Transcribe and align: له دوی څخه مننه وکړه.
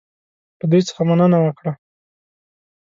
له 0.59 0.65
دوی 0.71 0.81
څخه 0.87 1.01
مننه 1.09 1.37
وکړه. 1.41 1.73